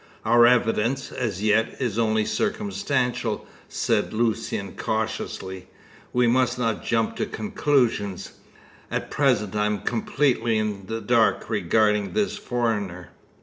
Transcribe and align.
"Our 0.25 0.47
evidence, 0.47 1.11
as 1.11 1.43
yet, 1.43 1.75
is 1.79 1.99
only 1.99 2.25
circumstantial," 2.25 3.45
said 3.69 4.13
Lucian 4.13 4.75
cautiously. 4.75 5.67
"We 6.11 6.25
must 6.25 6.57
not 6.57 6.83
jump 6.83 7.15
to 7.17 7.27
conclusions. 7.27 8.31
At 8.89 9.11
present 9.11 9.55
I 9.55 9.67
am 9.67 9.81
completely 9.81 10.57
in 10.57 10.87
the 10.87 11.01
dark 11.01 11.51
regarding 11.51 12.13
this 12.13 12.35
foreigner." 12.35 13.11